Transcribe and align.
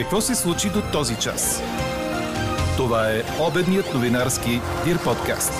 Какво 0.00 0.20
се 0.20 0.34
случи 0.34 0.68
до 0.68 0.82
този 0.92 1.16
час? 1.16 1.62
Това 2.76 3.10
е 3.12 3.22
обедният 3.48 3.94
новинарски 3.94 4.50
Дир 4.84 5.04
подкаст. 5.04 5.52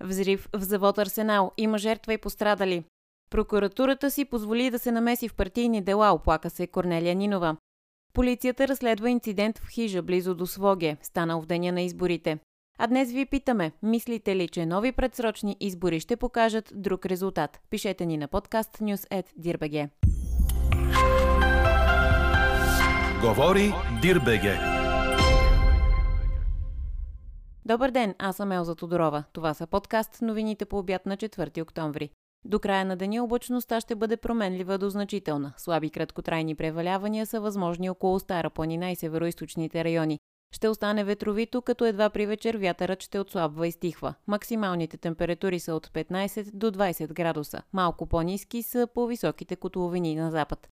Взрив 0.00 0.48
в 0.52 0.60
завод 0.62 0.98
Арсенал. 0.98 1.52
Има 1.56 1.78
жертва 1.78 2.12
и 2.12 2.18
пострадали. 2.18 2.84
Прокуратурата 3.30 4.10
си 4.10 4.24
позволи 4.24 4.70
да 4.70 4.78
се 4.78 4.92
намеси 4.92 5.28
в 5.28 5.34
партийни 5.34 5.82
дела, 5.82 6.12
оплака 6.12 6.50
се 6.50 6.66
Корнелия 6.66 7.14
Нинова. 7.14 7.56
Полицията 8.12 8.68
разследва 8.68 9.10
инцидент 9.10 9.58
в 9.58 9.68
хижа 9.68 10.02
близо 10.02 10.34
до 10.34 10.46
Своге, 10.46 10.96
станал 11.02 11.40
в 11.40 11.46
деня 11.46 11.72
на 11.72 11.82
изборите. 11.82 12.38
А 12.78 12.86
днес 12.86 13.12
ви 13.12 13.26
питаме, 13.26 13.72
мислите 13.82 14.36
ли, 14.36 14.48
че 14.48 14.66
нови 14.66 14.92
предсрочни 14.92 15.56
избори 15.60 16.00
ще 16.00 16.16
покажат 16.16 16.72
друг 16.74 17.06
резултат? 17.06 17.60
Пишете 17.70 18.06
ни 18.06 18.16
на 18.16 18.28
подкаст 18.28 18.78
news.dirbg. 18.78 19.88
Говори 23.20 23.72
Дирбеге. 24.02 24.58
Добър 27.64 27.90
ден, 27.90 28.14
аз 28.18 28.36
съм 28.36 28.52
Елза 28.52 28.74
Тодорова. 28.74 29.24
Това 29.32 29.54
са 29.54 29.66
подкаст 29.66 30.22
новините 30.22 30.64
по 30.64 30.78
обяд 30.78 31.06
на 31.06 31.16
4 31.16 31.62
октомври. 31.62 32.10
До 32.44 32.58
края 32.58 32.84
на 32.84 32.96
деня 32.96 33.24
облачността 33.24 33.80
ще 33.80 33.94
бъде 33.94 34.16
променлива 34.16 34.78
до 34.78 34.90
значителна. 34.90 35.52
Слаби 35.56 35.90
краткотрайни 35.90 36.54
превалявания 36.54 37.26
са 37.26 37.40
възможни 37.40 37.90
около 37.90 38.20
Стара 38.20 38.50
планина 38.50 38.90
и 38.90 38.96
североизточните 38.96 39.84
райони. 39.84 40.18
Ще 40.52 40.68
остане 40.68 41.04
ветровито, 41.04 41.62
като 41.62 41.84
едва 41.84 42.10
при 42.10 42.26
вечер 42.26 42.56
вятърът 42.56 43.02
ще 43.02 43.18
отслабва 43.18 43.66
и 43.66 43.72
стихва. 43.72 44.14
Максималните 44.26 44.96
температури 44.96 45.60
са 45.60 45.74
от 45.74 45.88
15 45.88 46.50
до 46.52 46.70
20 46.70 47.12
градуса. 47.12 47.62
Малко 47.72 48.06
по-низки 48.06 48.62
са 48.62 48.88
по 48.94 49.06
високите 49.06 49.56
котловини 49.56 50.14
на 50.14 50.30
запад. 50.30 50.68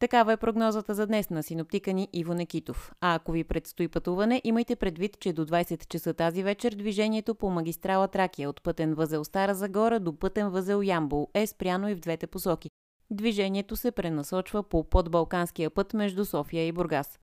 Такава 0.00 0.32
е 0.32 0.36
прогнозата 0.36 0.94
за 0.94 1.06
днес 1.06 1.30
на 1.30 1.42
синоптика 1.42 1.92
ни 1.92 2.08
Иво 2.12 2.34
Некитов. 2.34 2.92
А 3.00 3.14
ако 3.14 3.32
ви 3.32 3.44
предстои 3.44 3.88
пътуване, 3.88 4.40
имайте 4.44 4.76
предвид, 4.76 5.20
че 5.20 5.32
до 5.32 5.46
20 5.46 5.88
часа 5.88 6.14
тази 6.14 6.42
вечер 6.42 6.72
движението 6.72 7.34
по 7.34 7.50
магистрала 7.50 8.08
Тракия 8.08 8.50
от 8.50 8.62
пътен 8.62 8.94
възел 8.94 9.24
Стара 9.24 9.54
Загора 9.54 10.00
до 10.00 10.18
пътен 10.18 10.50
възел 10.50 10.82
Ямбол 10.82 11.28
е 11.34 11.46
спряно 11.46 11.88
и 11.88 11.94
в 11.94 12.00
двете 12.00 12.26
посоки. 12.26 12.70
Движението 13.10 13.76
се 13.76 13.90
пренасочва 13.90 14.62
по 14.62 14.84
подбалканския 14.84 15.70
път 15.70 15.94
между 15.94 16.24
София 16.24 16.66
и 16.66 16.72
Бургас. 16.72 17.18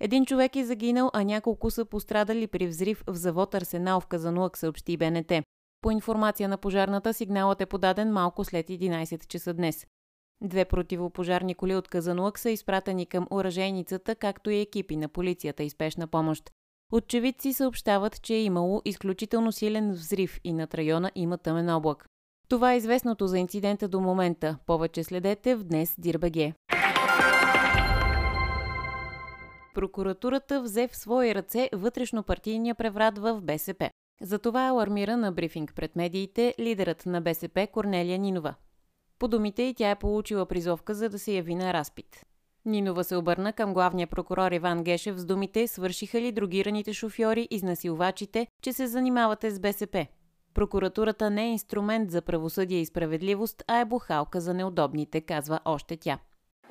Един 0.00 0.26
човек 0.26 0.56
е 0.56 0.64
загинал, 0.64 1.10
а 1.12 1.24
няколко 1.24 1.70
са 1.70 1.84
пострадали 1.84 2.46
при 2.46 2.66
взрив 2.66 3.04
в 3.06 3.14
завод 3.14 3.54
Арсенал 3.54 4.00
в 4.00 4.06
Казанлък, 4.06 4.58
съобщи 4.58 4.96
БНТ. 4.96 5.32
По 5.80 5.90
информация 5.90 6.48
на 6.48 6.58
пожарната, 6.58 7.14
сигналът 7.14 7.60
е 7.60 7.66
подаден 7.66 8.12
малко 8.12 8.44
след 8.44 8.68
11 8.68 9.26
часа 9.26 9.54
днес. 9.54 9.86
Две 10.42 10.64
противопожарни 10.64 11.54
коли 11.54 11.74
от 11.74 11.88
Казанлък 11.88 12.38
са 12.38 12.50
изпратени 12.50 13.06
към 13.06 13.26
оръжейницата, 13.30 14.14
както 14.14 14.50
и 14.50 14.60
екипи 14.60 14.96
на 14.96 15.08
полицията 15.08 15.62
и 15.62 15.70
спешна 15.70 16.06
помощ. 16.06 16.50
Очевидци 16.92 17.52
съобщават, 17.52 18.22
че 18.22 18.34
е 18.34 18.42
имало 18.42 18.82
изключително 18.84 19.52
силен 19.52 19.92
взрив 19.92 20.40
и 20.44 20.52
над 20.52 20.74
района 20.74 21.10
има 21.14 21.38
тъмен 21.38 21.70
облак. 21.70 22.06
Това 22.48 22.72
е 22.72 22.76
известното 22.76 23.26
за 23.26 23.38
инцидента 23.38 23.88
до 23.88 24.00
момента. 24.00 24.58
Повече 24.66 25.04
следете 25.04 25.54
в 25.54 25.64
днес 25.64 25.94
Дирбеге. 25.98 26.52
Прокуратурата 29.74 30.62
взе 30.62 30.88
в 30.88 30.96
свои 30.96 31.34
ръце 31.34 31.70
вътрешно 31.72 32.22
партийния 32.22 32.74
преврат 32.74 33.18
в 33.18 33.40
БСП. 33.40 33.90
За 34.22 34.38
това 34.38 34.68
алармира 34.68 35.16
на 35.16 35.32
брифинг 35.32 35.72
пред 35.76 35.96
медиите 35.96 36.54
лидерът 36.58 37.06
на 37.06 37.20
БСП 37.20 37.68
Корнелия 37.72 38.18
Нинова. 38.18 38.54
По 39.18 39.28
думите 39.28 39.62
й 39.62 39.74
тя 39.74 39.90
е 39.90 39.98
получила 39.98 40.46
призовка 40.46 40.94
за 40.94 41.08
да 41.08 41.18
се 41.18 41.32
яви 41.32 41.54
на 41.54 41.72
разпит. 41.72 42.26
Нинова 42.64 43.04
се 43.04 43.16
обърна 43.16 43.52
към 43.52 43.74
главния 43.74 44.06
прокурор 44.06 44.52
Иван 44.52 44.84
Гешев 44.84 45.18
с 45.18 45.24
думите 45.24 45.68
свършиха 45.68 46.20
ли 46.20 46.32
другираните 46.32 46.92
шофьори, 46.92 47.48
изнасилвачите, 47.50 48.46
че 48.62 48.72
се 48.72 48.86
занимавате 48.86 49.50
с 49.50 49.60
БСП. 49.60 50.06
Прокуратурата 50.54 51.30
не 51.30 51.44
е 51.44 51.50
инструмент 51.50 52.10
за 52.10 52.22
правосъдие 52.22 52.80
и 52.80 52.86
справедливост, 52.86 53.62
а 53.66 53.80
е 53.80 53.84
бухалка 53.84 54.40
за 54.40 54.54
неудобните, 54.54 55.20
казва 55.20 55.60
още 55.64 55.96
тя. 55.96 56.18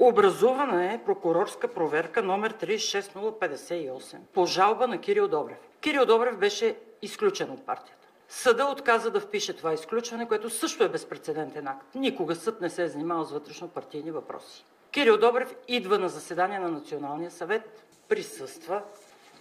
Образувана 0.02 0.94
е 0.94 1.04
прокурорска 1.06 1.68
проверка 1.68 2.22
номер 2.22 2.54
36058 2.54 4.18
по 4.34 4.46
жалба 4.46 4.88
на 4.88 5.02
Кирил 5.02 5.28
Добрев. 5.28 5.58
Кирил 5.82 6.06
Добрев 6.06 6.38
беше 6.38 6.76
изключен 7.02 7.52
от 7.52 7.66
партията. 7.66 8.08
Съда 8.30 8.66
отказа 8.66 9.12
да 9.12 9.20
впише 9.20 9.56
това 9.56 9.74
изключване, 9.74 10.28
което 10.28 10.50
също 10.50 10.84
е 10.84 10.90
безпредседентен 10.90 11.68
акт. 11.68 11.96
Никога 11.96 12.36
съд 12.36 12.62
не 12.62 12.70
се 12.70 12.84
е 12.84 12.88
занимавал 12.88 13.26
с 13.26 13.32
вътрешно-партийни 13.32 14.12
въпроси. 14.12 14.66
Кирил 14.92 15.18
Добрев 15.18 15.56
идва 15.68 16.00
на 16.00 16.10
заседание 16.10 16.60
на 16.60 16.72
Националния 16.72 17.32
съвет, 17.32 17.84
присъства, 18.10 18.82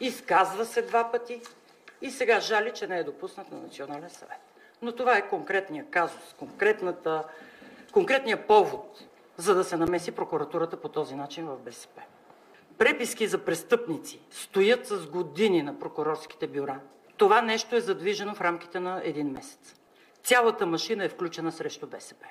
изказва 0.01 0.65
се 0.65 0.83
два 0.83 1.11
пъти 1.13 1.41
и 2.03 2.11
сега 2.11 2.41
жали, 2.41 2.73
че 2.75 2.87
не 2.87 2.99
е 2.99 3.05
допуснат 3.05 3.53
на 3.53 3.59
Национален 3.59 4.11
съвет. 4.11 4.41
Но 4.83 4.93
това 4.93 5.17
е 5.17 5.29
конкретният 5.29 5.91
казус, 5.91 6.35
конкретната, 6.39 7.25
конкретният 7.93 8.47
повод, 8.47 9.08
за 9.39 9.55
да 9.55 9.65
се 9.65 9.77
намеси 9.77 10.13
прокуратурата 10.13 10.81
по 10.81 10.89
този 10.89 11.15
начин 11.15 11.47
в 11.47 11.59
БСП. 11.59 12.03
Преписки 12.79 13.27
за 13.27 13.39
престъпници 13.39 14.21
стоят 14.31 14.87
с 14.87 15.07
години 15.07 15.63
на 15.63 15.79
прокурорските 15.79 16.47
бюра. 16.47 16.81
Това 17.17 17.43
нещо 17.43 17.77
е 17.77 17.81
задвижено 17.81 18.35
в 18.35 18.41
рамките 18.41 18.81
на 18.81 19.01
един 19.05 19.31
месец. 19.31 19.75
Цялата 20.23 20.67
машина 20.67 21.05
е 21.05 21.09
включена 21.09 21.53
срещу 21.53 21.87
БСП. 21.87 22.27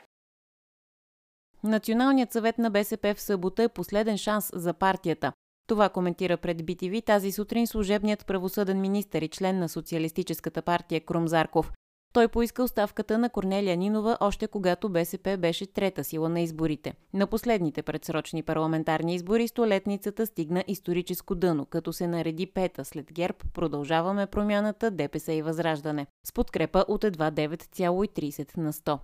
Националният 1.63 2.31
съвет 2.31 2.57
на 2.57 2.69
БСП 2.71 3.15
в 3.15 3.21
събота 3.21 3.63
е 3.63 3.69
последен 3.69 4.17
шанс 4.17 4.51
за 4.53 4.73
партията. 4.73 5.31
Това 5.67 5.89
коментира 5.89 6.37
пред 6.37 6.57
BTV 6.57 7.05
тази 7.05 7.31
сутрин 7.31 7.67
служебният 7.67 8.25
правосъден 8.25 8.81
министър 8.81 9.21
и 9.21 9.29
член 9.29 9.59
на 9.59 9.69
Социалистическата 9.69 10.61
партия 10.61 11.01
Крум 11.01 11.27
Зарков. 11.27 11.71
Той 12.17 12.27
поиска 12.27 12.63
оставката 12.63 13.17
на 13.17 13.29
Корнелия 13.29 13.77
Нинова 13.77 14.17
още 14.19 14.47
когато 14.47 14.89
БСП 14.89 15.37
беше 15.37 15.65
трета 15.65 16.03
сила 16.03 16.29
на 16.29 16.41
изборите. 16.41 16.93
На 17.13 17.27
последните 17.27 17.81
предсрочни 17.81 18.43
парламентарни 18.43 19.15
избори 19.15 19.47
столетницата 19.47 20.25
стигна 20.25 20.63
историческо 20.67 21.35
дъно, 21.35 21.65
като 21.65 21.93
се 21.93 22.07
нареди 22.07 22.45
пета 22.45 22.85
след 22.85 23.13
ГЕРБ 23.13 23.37
Продължаваме 23.53 24.27
промяната 24.27 24.91
ДПС 24.91 25.33
и 25.33 25.41
Възраждане, 25.41 26.07
с 26.27 26.31
подкрепа 26.31 26.85
от 26.87 27.03
едва 27.03 27.31
9,30 27.31 28.57
на 28.57 28.73
100. 28.73 28.99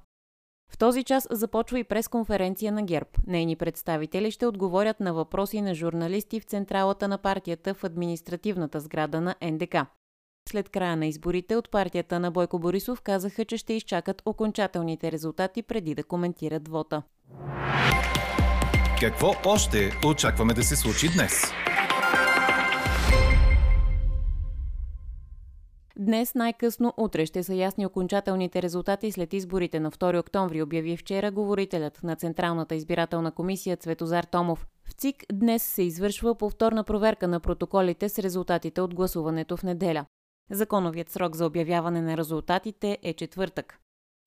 В 0.71 0.77
този 0.77 1.03
час 1.03 1.27
започва 1.31 1.79
и 1.79 1.83
пресконференция 1.83 2.71
на 2.71 2.83
ГЕРБ. 2.83 3.09
Нейни 3.27 3.55
представители 3.55 4.31
ще 4.31 4.45
отговорят 4.45 4.99
на 4.99 5.13
въпроси 5.13 5.61
на 5.61 5.75
журналисти 5.75 6.39
в 6.39 6.43
централата 6.45 7.07
на 7.07 7.17
партията 7.17 7.73
в 7.73 7.83
административната 7.83 8.79
сграда 8.79 9.21
на 9.21 9.35
НДК. 9.41 9.75
След 10.49 10.69
края 10.69 10.97
на 10.97 11.05
изборите 11.05 11.55
от 11.55 11.71
партията 11.71 12.19
на 12.19 12.31
Бойко 12.31 12.59
Борисов 12.59 13.01
казаха, 13.01 13.45
че 13.45 13.57
ще 13.57 13.73
изчакат 13.73 14.21
окончателните 14.25 15.11
резултати 15.11 15.61
преди 15.61 15.95
да 15.95 16.03
коментират 16.03 16.67
вота. 16.67 17.03
Какво 18.99 19.31
още 19.45 19.91
очакваме 20.05 20.53
да 20.53 20.63
се 20.63 20.75
случи 20.75 21.07
днес? 21.15 21.43
Днес 25.97 26.35
най-късно 26.35 26.93
утре 26.97 27.25
ще 27.25 27.43
са 27.43 27.53
ясни 27.55 27.85
окончателните 27.85 28.61
резултати 28.61 29.11
след 29.11 29.33
изборите 29.33 29.79
на 29.79 29.91
2 29.91 30.19
октомври, 30.19 30.61
обяви 30.61 30.97
вчера 30.97 31.31
говорителят 31.31 32.03
на 32.03 32.15
Централната 32.15 32.75
избирателна 32.75 33.31
комисия 33.31 33.77
Цветозар 33.77 34.23
Томов. 34.23 34.67
В 34.89 34.93
ЦИК 34.93 35.23
днес 35.33 35.63
се 35.63 35.83
извършва 35.83 36.35
повторна 36.35 36.83
проверка 36.83 37.27
на 37.27 37.39
протоколите 37.39 38.09
с 38.09 38.19
резултатите 38.19 38.81
от 38.81 38.95
гласуването 38.95 39.57
в 39.57 39.63
неделя. 39.63 40.05
Законовият 40.51 41.09
срок 41.09 41.35
за 41.35 41.45
обявяване 41.45 42.01
на 42.01 42.17
резултатите 42.17 42.97
е 43.03 43.13
четвъртък. 43.13 43.79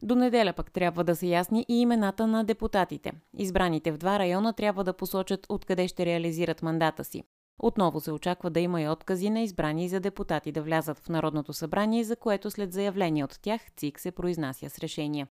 До 0.02 0.14
неделя 0.14 0.52
пък 0.52 0.72
трябва 0.72 1.04
да 1.04 1.16
са 1.16 1.26
ясни 1.26 1.66
и 1.68 1.80
имената 1.80 2.26
на 2.26 2.44
депутатите. 2.44 3.12
Избраните 3.38 3.92
в 3.92 3.98
два 3.98 4.18
района 4.18 4.52
трябва 4.52 4.84
да 4.84 4.92
посочат 4.92 5.46
откъде 5.48 5.88
ще 5.88 6.06
реализират 6.06 6.62
мандата 6.62 7.04
си. 7.04 7.22
Отново 7.58 8.00
се 8.00 8.12
очаква 8.12 8.50
да 8.50 8.60
има 8.60 8.82
и 8.82 8.88
откази 8.88 9.30
на 9.30 9.40
избрани 9.40 9.88
за 9.88 10.00
депутати 10.00 10.52
да 10.52 10.62
влязат 10.62 10.98
в 10.98 11.08
Народното 11.08 11.52
събрание, 11.52 12.04
за 12.04 12.16
което 12.16 12.50
след 12.50 12.72
заявление 12.72 13.24
от 13.24 13.38
тях 13.42 13.60
ЦИК 13.76 14.00
се 14.00 14.10
произнася 14.10 14.70
с 14.70 14.78
решение. 14.78 15.26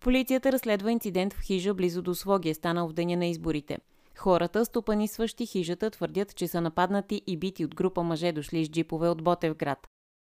Полицията 0.00 0.52
разследва 0.52 0.90
инцидент 0.90 1.32
в 1.32 1.40
хижа 1.40 1.74
близо 1.74 2.02
до 2.02 2.14
Своге, 2.14 2.54
станал 2.54 2.88
в 2.88 2.92
деня 2.92 3.16
на 3.16 3.26
изборите. 3.26 3.78
Хората, 4.18 4.64
стопанисващи 4.64 5.46
хижата, 5.46 5.90
твърдят, 5.90 6.36
че 6.36 6.48
са 6.48 6.60
нападнати 6.60 7.22
и 7.26 7.36
бити 7.36 7.64
от 7.64 7.74
група 7.74 8.02
мъже 8.02 8.32
дошли 8.32 8.64
с 8.64 8.70
джипове 8.70 9.08
от 9.08 9.22
Ботевград. 9.22 9.78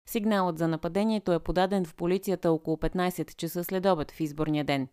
Сигналът 0.09 0.59
за 0.59 0.69
нападението 0.69 1.33
е 1.33 1.39
подаден 1.39 1.85
в 1.85 1.95
полицията 1.95 2.53
около 2.53 2.77
15 2.77 3.37
часа 3.37 3.65
след 3.65 3.87
обед 3.87 4.11
в 4.11 4.21
изборния 4.21 4.65
ден. 4.65 4.89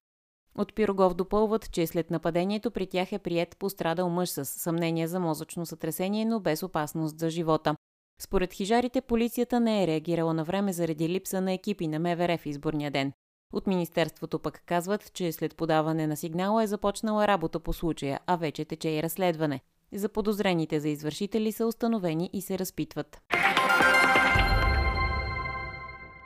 От 0.57 0.75
Пирогов 0.75 1.13
допълват, 1.13 1.71
че 1.71 1.88
след 1.88 2.11
нападението 2.11 2.71
при 2.71 2.88
тях 2.88 3.11
е 3.11 3.19
прият 3.19 3.57
пострадал 3.57 4.09
мъж 4.09 4.29
с 4.29 4.45
съмнение 4.45 5.07
за 5.07 5.19
мозъчно 5.19 5.65
сътресение, 5.65 6.25
но 6.25 6.39
без 6.39 6.63
опасност 6.63 7.19
за 7.19 7.29
живота. 7.29 7.75
Според 8.21 8.53
хижарите, 8.53 9.01
полицията 9.01 9.59
не 9.59 9.83
е 9.83 9.88
реагирала 9.88 10.33
на 10.33 10.44
време 10.44 10.73
заради 10.73 11.09
липса 11.09 11.41
на 11.41 11.53
екипи 11.53 11.88
на 11.88 12.00
МВР 12.00 12.38
в 12.38 12.45
изборния 12.45 12.91
ден. 12.91 13.13
От 13.53 13.67
Министерството 13.67 14.39
пък 14.39 14.63
казват, 14.65 15.13
че 15.13 15.31
след 15.31 15.55
подаване 15.55 16.07
на 16.07 16.17
сигнала 16.17 16.63
е 16.63 16.67
започнала 16.67 17.27
работа 17.27 17.59
по 17.59 17.73
случая, 17.73 18.19
а 18.27 18.35
вече 18.35 18.65
тече 18.65 18.89
и 18.89 19.03
разследване. 19.03 19.61
За 19.94 20.09
подозрените 20.09 20.79
за 20.79 20.89
извършители 20.89 21.51
са 21.51 21.65
установени 21.65 22.29
и 22.33 22.41
се 22.41 22.59
разпитват. 22.59 23.21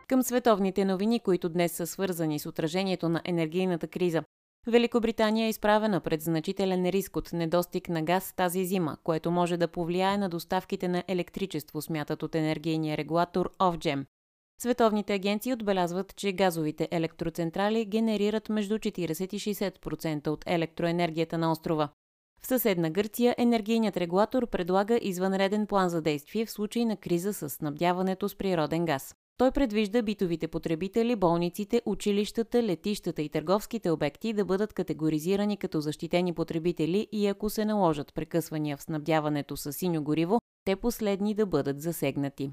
Към 0.08 0.24
световните 0.24 0.86
новини, 0.86 1.20
които 1.20 1.50
днес 1.50 1.72
са 1.72 1.88
свързани 1.88 2.40
с 2.40 2.46
отражението 2.46 3.10
на 3.10 3.22
енергийната 3.26 3.88
криза. 3.88 4.24
Великобритания 4.68 5.46
е 5.46 5.50
изправена 5.50 6.00
пред 6.00 6.22
значителен 6.22 6.90
риск 6.90 7.16
от 7.16 7.34
недостиг 7.34 7.90
на 7.90 8.02
газ 8.02 8.34
тази 8.34 8.66
зима, 8.66 8.98
което 9.04 9.32
може 9.32 9.58
да 9.58 9.68
повлияе 9.68 10.18
на 10.18 10.30
доставките 10.30 10.88
на 10.88 11.04
електричество, 11.08 11.82
смятат 11.82 12.24
от 12.24 12.36
енергийния 12.36 12.98
регулатор 12.98 13.52
Ofgem. 13.60 14.06
Световните 14.62 15.14
агенции 15.14 15.54
отбелязват, 15.54 16.16
че 16.16 16.32
газовите 16.32 16.88
електроцентрали 16.92 17.86
генерират 17.86 18.50
между 18.50 18.78
40 18.78 19.34
и 19.34 19.40
60% 19.40 20.28
от 20.28 20.44
електроенергията 20.48 21.38
на 21.38 21.52
острова. 21.52 21.90
В 22.42 22.48
съседна 22.48 22.90
Гърция 22.90 23.36
енергийният 23.38 23.98
регулатор 23.98 24.50
предлага 24.50 25.00
извънреден 25.02 25.68
план 25.68 25.90
за 25.90 26.02
действие 26.02 26.46
в 26.46 26.52
случай 26.52 26.86
на 26.86 26.98
криза 26.98 27.34
с 27.34 27.50
снабдяването 27.50 28.30
с 28.30 28.36
природен 28.36 28.86
газ. 28.86 29.16
Той 29.38 29.52
предвижда 29.52 30.02
битовите 30.02 30.48
потребители, 30.48 31.16
болниците, 31.16 31.82
училищата, 31.86 32.64
летищата 32.64 33.22
и 33.22 33.30
търговските 33.30 33.90
обекти 33.90 34.34
да 34.34 34.46
бъдат 34.46 34.74
категоризирани 34.74 35.58
като 35.58 35.82
защитени 35.82 36.34
потребители 36.34 37.08
и 37.12 37.28
ако 37.28 37.50
се 37.50 37.66
наложат 37.66 38.14
прекъсвания 38.14 38.78
в 38.78 38.84
снабдяването 38.84 39.58
с 39.58 39.74
синьо 39.74 40.04
гориво, 40.04 40.40
те 40.66 40.76
последни 40.76 41.34
да 41.34 41.46
бъдат 41.46 41.82
засегнати. 41.82 42.52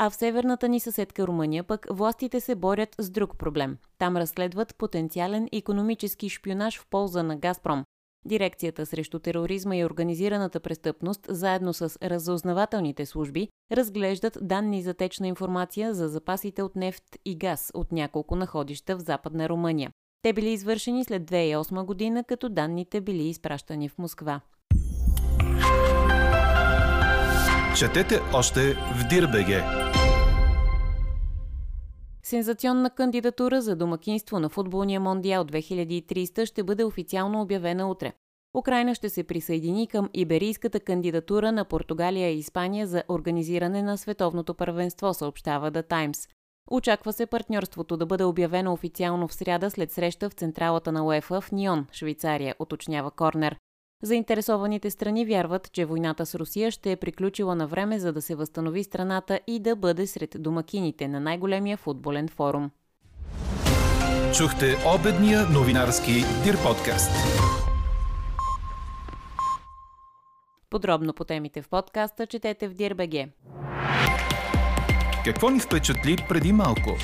А 0.00 0.10
в 0.10 0.14
северната 0.14 0.68
ни 0.68 0.80
съседка 0.80 1.26
Румъния 1.26 1.64
пък 1.64 1.86
властите 1.90 2.40
се 2.40 2.54
борят 2.54 2.94
с 2.98 3.10
друг 3.10 3.38
проблем. 3.38 3.76
Там 3.98 4.16
разследват 4.16 4.76
потенциален 4.76 5.48
економически 5.52 6.28
шпионаж 6.28 6.78
в 6.78 6.86
полза 6.90 7.22
на 7.22 7.36
Газпром. 7.36 7.84
Дирекцията 8.26 8.86
срещу 8.86 9.18
тероризма 9.18 9.76
и 9.76 9.84
организираната 9.84 10.60
престъпност, 10.60 11.26
заедно 11.28 11.74
с 11.74 11.98
разузнавателните 12.02 13.06
служби, 13.06 13.48
разглеждат 13.72 14.38
данни 14.42 14.82
за 14.82 14.94
течна 14.94 15.28
информация 15.28 15.94
за 15.94 16.08
запасите 16.08 16.62
от 16.62 16.76
нефт 16.76 17.04
и 17.24 17.36
газ 17.36 17.70
от 17.74 17.92
няколко 17.92 18.36
находища 18.36 18.96
в 18.96 19.00
Западна 19.00 19.48
Румъния. 19.48 19.90
Те 20.22 20.32
били 20.32 20.50
извършени 20.50 21.04
след 21.04 21.22
2008 21.22 21.84
година, 21.84 22.24
като 22.24 22.48
данните 22.48 23.00
били 23.00 23.28
изпращани 23.28 23.88
в 23.88 23.98
Москва. 23.98 24.40
Четете 27.78 28.20
още 28.34 28.74
в 28.74 29.08
Дирбеге. 29.08 29.87
Сензационна 32.28 32.90
кандидатура 32.90 33.62
за 33.62 33.76
домакинство 33.76 34.40
на 34.40 34.48
футболния 34.48 35.00
мондиал 35.00 35.44
2030 35.44 36.44
ще 36.44 36.62
бъде 36.62 36.84
официално 36.84 37.40
обявена 37.42 37.90
утре. 37.90 38.12
Украина 38.58 38.94
ще 38.94 39.08
се 39.08 39.24
присъедини 39.24 39.86
към 39.86 40.10
иберийската 40.14 40.80
кандидатура 40.80 41.52
на 41.52 41.64
Португалия 41.64 42.30
и 42.30 42.38
Испания 42.38 42.86
за 42.86 43.02
организиране 43.08 43.82
на 43.82 43.98
световното 43.98 44.54
първенство, 44.54 45.14
съобщава 45.14 45.72
The 45.72 45.88
Times. 45.90 46.30
Очаква 46.70 47.12
се 47.12 47.26
партньорството 47.26 47.96
да 47.96 48.06
бъде 48.06 48.24
обявено 48.24 48.72
официално 48.72 49.28
в 49.28 49.34
сряда 49.34 49.70
след 49.70 49.92
среща 49.92 50.30
в 50.30 50.34
централата 50.34 50.92
на 50.92 51.06
УЕФА 51.06 51.40
в 51.40 51.52
Нион, 51.52 51.86
Швейцария, 51.92 52.54
уточнява 52.58 53.10
Корнер. 53.10 53.56
Заинтересованите 54.02 54.90
страни 54.90 55.26
вярват, 55.26 55.72
че 55.72 55.84
войната 55.84 56.26
с 56.26 56.34
Русия 56.34 56.70
ще 56.70 56.92
е 56.92 56.96
приключила 56.96 57.54
на 57.54 57.66
време, 57.66 57.98
за 57.98 58.12
да 58.12 58.22
се 58.22 58.34
възстанови 58.34 58.84
страната 58.84 59.40
и 59.46 59.60
да 59.60 59.76
бъде 59.76 60.06
сред 60.06 60.36
домакините 60.38 61.08
на 61.08 61.20
най-големия 61.20 61.76
футболен 61.76 62.28
форум. 62.28 62.70
Чухте 64.36 64.76
обедния 64.94 65.46
новинарски 65.48 66.12
Дир 66.44 66.56
подкаст. 66.62 67.10
Подробно 70.70 71.12
по 71.12 71.24
темите 71.24 71.62
в 71.62 71.68
подкаста 71.68 72.26
четете 72.26 72.68
в 72.68 72.74
Дирбеге. 72.74 73.28
Какво 75.24 75.50
ни 75.50 75.60
впечатли 75.60 76.16
преди 76.28 76.52
малко? 76.52 76.96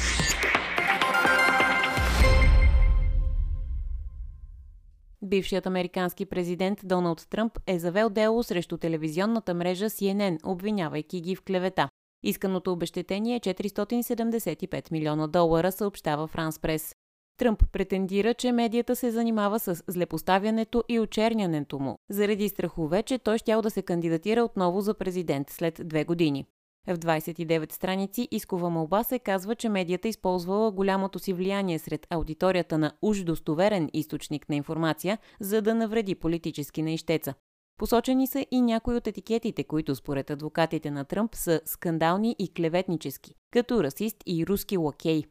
Бившият 5.25 5.67
американски 5.67 6.26
президент 6.26 6.81
Доналд 6.85 7.26
Тръмп 7.31 7.59
е 7.67 7.79
завел 7.79 8.11
дело 8.11 8.43
срещу 8.43 8.76
телевизионната 8.76 9.55
мрежа 9.55 9.91
CNN, 9.91 10.38
обвинявайки 10.44 11.21
ги 11.21 11.37
в 11.37 11.43
клевета. 11.43 11.88
Исканото 12.23 12.73
обещетение 12.73 13.37
е 13.37 13.41
475 13.41 14.93
милиона 14.93 15.26
долара, 15.26 15.73
съобщава 15.73 16.26
Франс 16.26 16.59
Прес. 16.59 16.94
Тръмп 17.37 17.62
претендира, 17.73 18.35
че 18.35 18.53
медията 18.53 18.97
се 18.97 19.11
занимава 19.11 19.61
с 19.61 19.82
злепоставянето 19.88 20.85
и 20.88 21.00
очернянето 21.00 21.79
му, 21.79 21.97
заради 22.11 22.49
страхове, 22.49 23.03
че 23.03 23.19
той 23.19 23.38
щял 23.38 23.62
да 23.62 23.70
се 23.70 23.82
кандидатира 23.82 24.44
отново 24.44 24.81
за 24.81 24.94
президент 24.94 25.50
след 25.50 25.81
две 25.85 26.05
години. 26.05 26.47
В 26.87 26.99
29 26.99 27.73
страници 27.73 28.29
искова 28.31 28.71
молба 28.71 29.05
се 29.05 29.19
казва, 29.19 29.55
че 29.55 29.69
медията 29.69 30.09
използвала 30.09 30.71
голямото 30.71 31.19
си 31.19 31.33
влияние 31.33 31.79
сред 31.79 32.07
аудиторията 32.11 32.79
на 32.79 32.93
уж 33.03 33.23
достоверен 33.23 33.91
източник 33.93 34.49
на 34.49 34.57
информация, 34.57 35.19
за 35.41 35.63
да 35.63 35.75
навреди 35.75 36.15
политически 36.15 36.83
на 36.83 36.91
ищеца. 36.91 37.35
Посочени 37.79 38.27
са 38.27 38.47
и 38.51 38.61
някои 38.61 38.97
от 38.97 39.07
етикетите, 39.07 39.65
които 39.65 39.97
според 39.97 40.31
адвокатите 40.31 40.91
на 40.91 41.05
Тръмп 41.05 41.35
са 41.35 41.61
скандални 41.65 42.37
и 42.39 42.55
клеветнически, 42.55 43.35
като 43.51 43.85
расист 43.85 44.17
и 44.27 44.47
руски 44.47 44.77
лакей. 44.77 45.25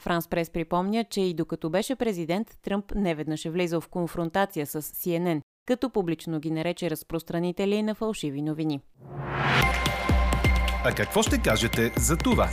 Франс 0.00 0.28
Прес 0.28 0.50
припомня, 0.50 1.04
че 1.04 1.20
и 1.20 1.34
докато 1.34 1.70
беше 1.70 1.96
президент, 1.96 2.58
Тръмп 2.62 2.94
неведнъж 2.94 3.44
е 3.44 3.50
влизал 3.50 3.80
в 3.80 3.88
конфронтация 3.88 4.66
с 4.66 4.82
CNN, 4.82 5.40
като 5.66 5.90
публично 5.90 6.40
ги 6.40 6.50
нарече 6.50 6.90
разпространители 6.90 7.82
на 7.82 7.94
фалшиви 7.94 8.42
новини. 8.42 8.80
А 10.84 10.92
какво 10.92 11.22
ще 11.22 11.38
кажете 11.38 11.92
за 11.96 12.16
това? 12.16 12.48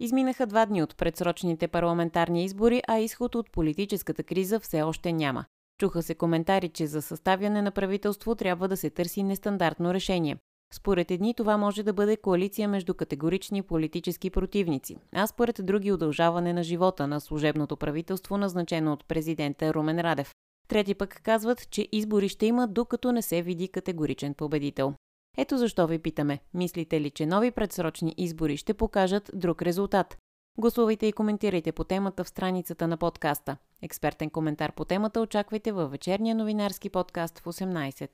Изминаха 0.00 0.46
два 0.46 0.66
дни 0.66 0.82
от 0.82 0.96
предсрочните 0.96 1.68
парламентарни 1.68 2.44
избори, 2.44 2.82
а 2.88 2.98
изход 2.98 3.34
от 3.34 3.52
политическата 3.52 4.22
криза 4.22 4.60
все 4.60 4.82
още 4.82 5.12
няма. 5.12 5.44
Чуха 5.80 6.02
се 6.02 6.14
коментари, 6.14 6.68
че 6.68 6.86
за 6.86 7.02
съставяне 7.02 7.62
на 7.62 7.70
правителство 7.70 8.34
трябва 8.34 8.68
да 8.68 8.76
се 8.76 8.90
търси 8.90 9.22
нестандартно 9.22 9.94
решение. 9.94 10.36
Според 10.74 11.10
едни 11.10 11.34
това 11.34 11.56
може 11.56 11.82
да 11.82 11.92
бъде 11.92 12.16
коалиция 12.16 12.68
между 12.68 12.94
категорични 12.94 13.62
политически 13.62 14.30
противници, 14.30 14.96
а 15.12 15.26
според 15.26 15.60
други 15.62 15.92
удължаване 15.92 16.52
на 16.52 16.62
живота 16.62 17.06
на 17.06 17.20
служебното 17.20 17.76
правителство, 17.76 18.38
назначено 18.38 18.92
от 18.92 19.04
президента 19.08 19.74
Румен 19.74 20.00
Радев. 20.00 20.34
Трети 20.68 20.94
пък 20.94 21.20
казват, 21.22 21.70
че 21.70 21.88
избори 21.92 22.28
ще 22.28 22.46
има, 22.46 22.68
докато 22.68 23.12
не 23.12 23.22
се 23.22 23.42
види 23.42 23.68
категоричен 23.68 24.34
победител. 24.34 24.94
Ето 25.36 25.58
защо 25.58 25.86
ви 25.86 25.98
питаме, 25.98 26.38
мислите 26.54 27.00
ли, 27.00 27.10
че 27.10 27.26
нови 27.26 27.50
предсрочни 27.50 28.14
избори 28.18 28.56
ще 28.56 28.74
покажат 28.74 29.30
друг 29.34 29.62
резултат? 29.62 30.16
Гласувайте 30.58 31.06
и 31.06 31.12
коментирайте 31.12 31.72
по 31.72 31.84
темата 31.84 32.24
в 32.24 32.28
страницата 32.28 32.88
на 32.88 32.96
подкаста. 32.96 33.56
Експертен 33.82 34.30
коментар 34.30 34.72
по 34.72 34.84
темата 34.84 35.20
очаквайте 35.20 35.72
във 35.72 35.90
вечерния 35.90 36.34
новинарски 36.34 36.90
подкаст 36.90 37.38
в 37.38 37.44
18. 37.44 38.10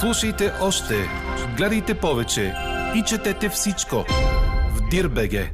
Слушайте 0.00 0.52
още, 0.62 0.94
гледайте 1.56 2.00
повече 2.00 2.54
и 2.96 3.02
четете 3.02 3.48
всичко 3.48 3.96
в 4.74 4.88
Дирбеге. 4.90 5.50